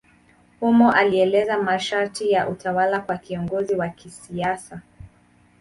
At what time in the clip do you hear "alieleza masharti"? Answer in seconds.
0.91-2.31